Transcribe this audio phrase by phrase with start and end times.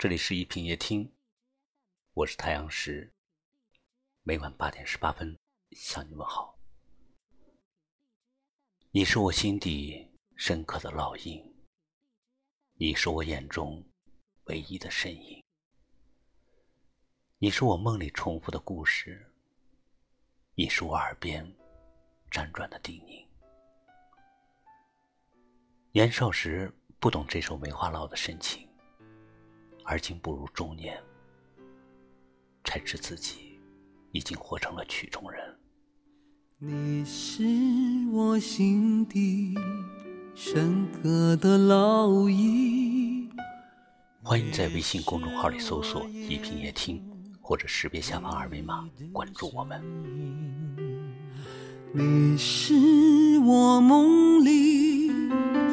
[0.00, 1.12] 这里是一品夜听，
[2.14, 3.12] 我是太阳石，
[4.22, 5.38] 每晚八点十八分
[5.72, 6.58] 向你问好。
[8.92, 11.54] 你是我心底深刻的烙印，
[12.76, 13.84] 你是我眼中
[14.44, 15.44] 唯一的身影，
[17.36, 19.30] 你是我梦里重复的故事，
[20.54, 21.44] 你是我耳边
[22.30, 23.22] 辗转的叮咛。
[25.92, 28.66] 年少时不懂这首梅花烙的深情。
[29.90, 30.96] 而今步入中年，
[32.62, 33.58] 才知自己
[34.12, 35.42] 已经活成了曲中人。
[36.58, 37.42] 你是
[38.12, 39.52] 我心底
[40.32, 43.28] 深刻的烙印。
[44.22, 47.02] 欢迎在微信公众号里搜索“一品夜听”，
[47.42, 49.82] 或者识别下方二维码关注我们。
[51.92, 52.74] 你是
[53.40, 55.08] 我梦里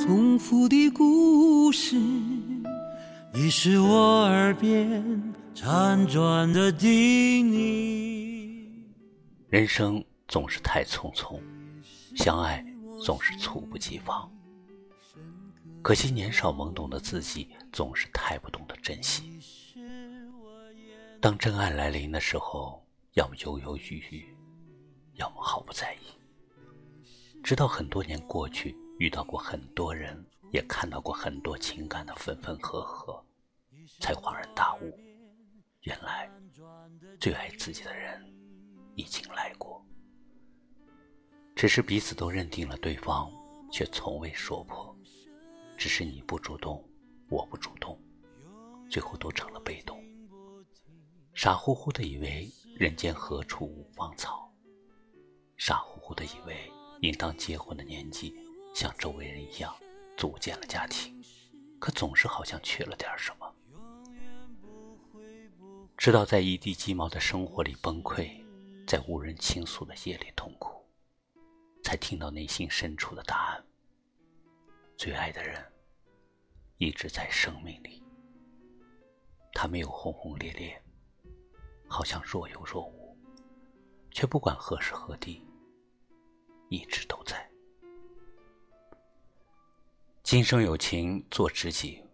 [0.00, 1.98] 重复的故事。
[3.36, 5.02] 你是我耳边
[5.56, 8.64] 辗转的叮咛。
[9.48, 11.40] 人生总是太匆匆，
[12.14, 12.64] 相爱
[13.02, 14.30] 总是猝不及防。
[15.82, 19.40] 可惜年少懵懂的自己，总是太不懂得珍惜。
[21.20, 24.32] 当真爱来临的时候，要么犹犹豫豫，
[25.14, 26.06] 要么毫不在意。
[27.42, 30.24] 直到很多年过去，遇到过很多人。
[30.52, 33.13] 也看到过很多情感的分分合合，
[34.00, 34.98] 才恍然大悟，
[35.82, 36.30] 原来
[37.20, 38.22] 最爱自己的人
[38.96, 39.84] 已经来过，
[41.54, 43.30] 只是彼此都认定了对方，
[43.70, 44.96] 却从未说破，
[45.76, 46.82] 只是你不主动，
[47.28, 48.00] 我不主动，
[48.90, 50.02] 最后都成了被动，
[51.34, 54.52] 傻乎乎的以为人间何处无芳草，
[55.56, 58.34] 傻乎乎的以为应当结婚的年纪
[58.74, 59.74] 像周围人一样。
[60.16, 61.20] 组建了家庭，
[61.80, 63.43] 可总是好像缺了点什么。
[66.04, 68.30] 直到在一地鸡毛的生活里崩溃，
[68.86, 70.84] 在无人倾诉的夜里痛苦，
[71.82, 73.64] 才听到内心深处的答案：
[74.98, 75.64] 最爱的人
[76.76, 78.04] 一直在生命里。
[79.54, 80.78] 他没有轰轰烈烈，
[81.88, 83.16] 好像若有若无，
[84.10, 85.42] 却不管何时何地，
[86.68, 87.50] 一直都在。
[90.22, 92.04] 今生有情做知己，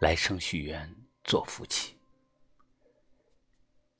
[0.00, 0.90] 来生续缘
[1.24, 1.91] 做夫妻。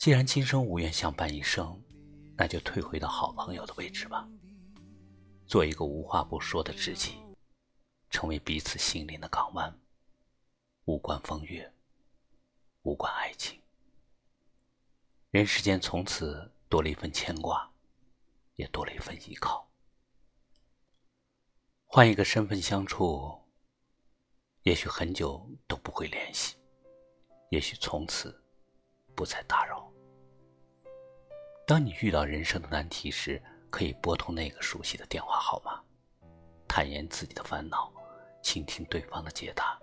[0.03, 1.81] 既然今生无缘相伴一生，
[2.37, 4.29] 那就退回到好朋友的位置吧，
[5.47, 7.23] 做一个无话不说的知己，
[8.11, 9.73] 成为彼此心灵的港湾。
[10.87, 11.73] 无关风月，
[12.83, 13.63] 无关爱情，
[15.31, 17.73] 人世间从此多了一份牵挂，
[18.57, 19.71] 也多了一份依靠。
[21.87, 23.41] 换一个身份相处，
[24.65, 26.57] 也许很久都不会联系，
[27.51, 28.45] 也许从此
[29.15, 29.92] 不再打扰。
[31.73, 35.83] 当你遇到人生的难题时，可以拨通那个熟悉的电话号码，
[36.69, 37.91] 坦言自己的烦恼，
[38.43, 39.81] 倾听对方的解答。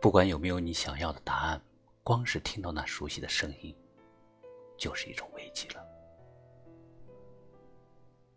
[0.00, 1.60] 不管有没有你想要的答案，
[2.04, 3.76] 光是听到那熟悉的声音，
[4.78, 5.84] 就是一种慰藉了。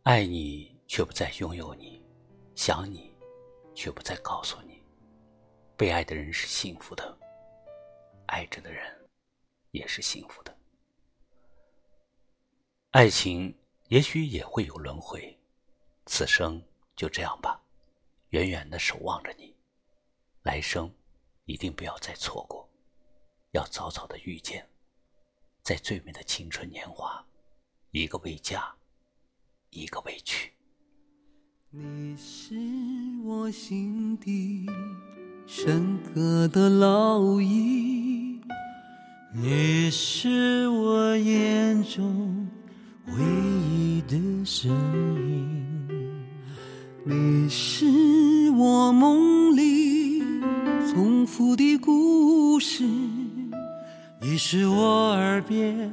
[0.02, 2.04] 爱你却不再拥有你。
[2.56, 3.16] 想你，
[3.76, 4.84] 却不再告诉你，
[5.76, 7.16] 被爱的人是幸福的，
[8.26, 9.08] 爱着的人
[9.70, 10.57] 也是幸福的。
[12.98, 13.54] 爱情
[13.90, 15.38] 也许也会有轮回，
[16.08, 16.60] 此生
[16.96, 17.62] 就这样吧，
[18.30, 19.54] 远远的守望着你，
[20.42, 20.92] 来生
[21.46, 22.68] 一定不要再错过，
[23.52, 24.68] 要早早的遇见，
[25.62, 27.24] 在最美的青春年华，
[27.92, 28.74] 一个未嫁，
[29.70, 30.52] 一个未娶。
[31.70, 32.56] 你是
[33.24, 34.66] 我心底
[35.46, 38.42] 深刻的烙印，
[39.36, 42.47] 你是我眼中
[43.08, 43.24] 唯
[43.70, 45.88] 一的身影，
[47.06, 47.86] 你是
[48.52, 50.22] 我梦里
[50.92, 52.84] 重复的故事，
[54.22, 55.92] 你是我耳边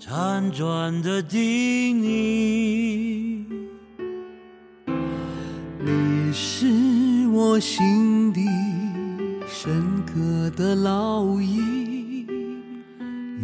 [0.00, 3.44] 辗转的叮咛。
[5.86, 6.66] 你是
[7.28, 8.40] 我心底
[9.46, 12.26] 深刻的烙印，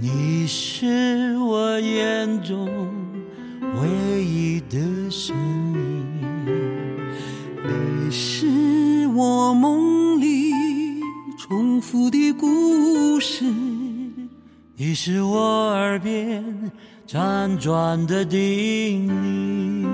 [0.00, 2.68] 你是我眼中
[3.78, 4.78] 唯一的
[5.10, 5.36] 声
[5.74, 6.16] 音，
[7.64, 10.52] 你是我梦里
[11.38, 13.44] 重复的故事，
[14.76, 15.38] 你是我
[15.70, 16.44] 耳边
[17.06, 19.86] 辗转的叮咛，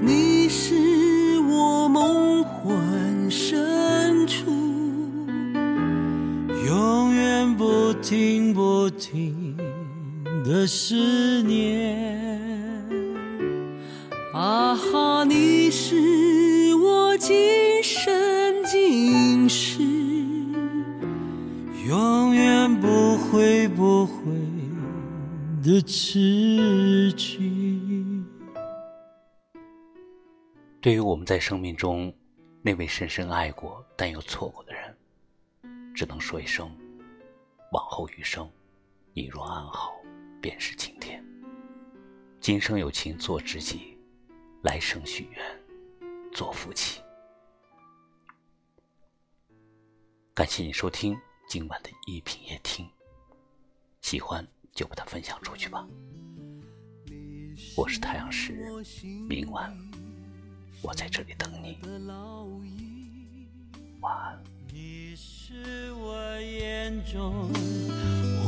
[0.00, 4.50] 你是我梦魂深处，
[6.66, 9.56] 永远不停、不停。
[10.46, 11.98] 的思念。
[14.32, 19.82] 啊哈，你是我今生今世
[21.88, 24.14] 永远不会不会
[25.64, 28.24] 的痴情。
[30.80, 32.14] 对于我们在生命中
[32.62, 34.96] 那位深深爱过但又错过的人，
[35.92, 36.70] 只能说一声：
[37.72, 38.48] 往后余生，
[39.12, 39.95] 你若安好，
[40.46, 41.20] 便是晴天。
[42.40, 43.98] 今生有情做知己，
[44.62, 45.44] 来生许愿
[46.32, 47.02] 做夫妻。
[50.32, 52.88] 感谢你收听今晚的一品夜听，
[54.02, 55.84] 喜欢就把它分享出去吧。
[57.76, 58.52] 我是太阳石，
[59.28, 59.76] 明晚
[60.80, 61.80] 我在这里等你。
[64.00, 64.55] 晚安。
[64.78, 65.54] 你是
[65.94, 67.32] 我眼中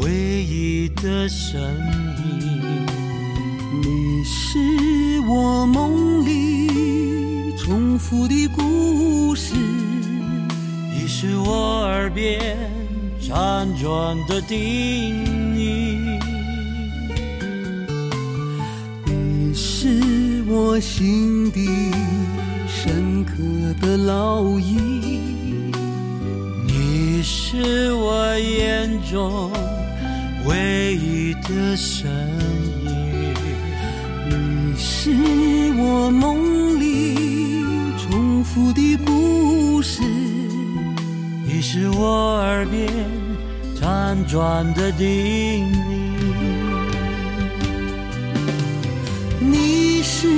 [0.02, 1.58] 唯一的身
[2.18, 2.86] 影，
[3.82, 4.58] 你是
[5.26, 9.54] 我梦里重复的故事，
[10.92, 12.58] 你是我耳边
[13.18, 15.24] 辗转的叮
[15.56, 16.20] 咛，
[19.06, 21.66] 你是我心底
[22.68, 23.32] 深刻
[23.80, 25.27] 的烙印。
[27.50, 29.50] 是我眼中
[30.44, 32.06] 唯一的身
[32.84, 33.34] 影，
[34.28, 35.10] 你是
[35.78, 37.64] 我梦里
[37.96, 40.02] 重复的故事，
[41.46, 42.86] 你是我耳边
[43.80, 45.78] 辗转的叮咛，
[49.40, 50.28] 你是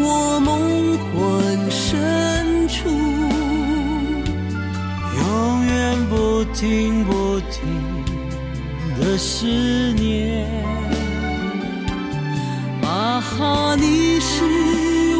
[0.00, 3.17] 我梦魂深处。
[6.54, 7.66] 听不停
[8.98, 9.46] 的思
[9.94, 10.46] 念。
[12.82, 14.44] 啊哈，你是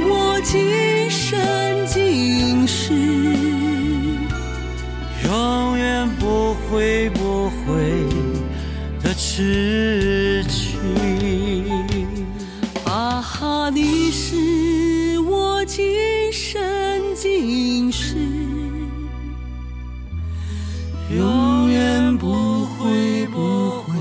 [0.09, 1.39] 我今生
[1.87, 2.95] 今世
[5.25, 8.07] 永远不会不会
[9.03, 11.18] 的痴情。
[21.11, 23.95] 永远不会不会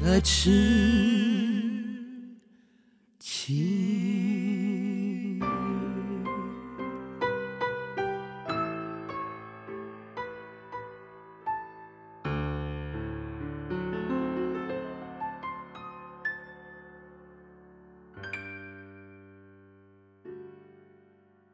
[0.00, 1.11] 的痴。